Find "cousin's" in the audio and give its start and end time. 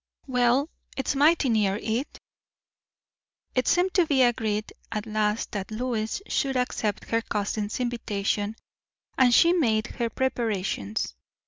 7.21-7.79